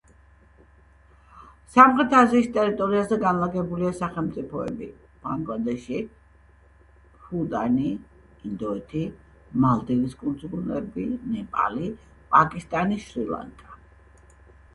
სამხრეთ 1.73 2.13
აზიის 2.19 2.47
ტერიტორიაზე 2.53 3.17
განლაგებულია 3.23 3.91
სახელმწიფოები: 3.97 4.87
ბანგლადეში, 5.27 6.01
ბჰუტანი, 7.25 7.91
ინდოეთი, 8.51 9.05
მალდივის 9.67 10.17
კუნძულები, 10.23 11.09
ნეპალი, 11.35 11.93
პაკისტანი, 12.37 12.99
შრი-ლანკა. 13.09 13.77